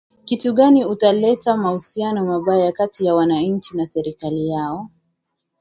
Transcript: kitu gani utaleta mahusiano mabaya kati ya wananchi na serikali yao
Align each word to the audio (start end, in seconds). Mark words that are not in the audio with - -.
kitu 0.25 0.53
gani 0.53 0.85
utaleta 0.85 1.57
mahusiano 1.57 2.25
mabaya 2.25 2.71
kati 2.71 3.05
ya 3.05 3.15
wananchi 3.15 3.77
na 3.77 3.85
serikali 3.85 4.47
yao 4.47 4.89